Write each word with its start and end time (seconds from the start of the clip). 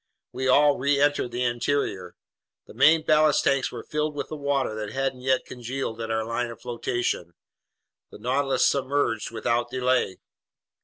We 0.31 0.47
all 0.47 0.79
reentered 0.79 1.29
the 1.29 1.43
interior. 1.43 2.15
The 2.65 2.73
main 2.73 3.03
ballast 3.03 3.43
tanks 3.43 3.71
were 3.71 3.83
filled 3.83 4.15
with 4.15 4.29
the 4.29 4.35
water 4.35 4.73
that 4.73 4.91
hadn't 4.91 5.21
yet 5.21 5.45
congealed 5.45 6.01
at 6.01 6.09
our 6.09 6.25
line 6.25 6.49
of 6.49 6.59
flotation. 6.59 7.35
The 8.09 8.17
Nautilus 8.17 8.65
submerged 8.65 9.29
without 9.29 9.69
delay. 9.69 10.17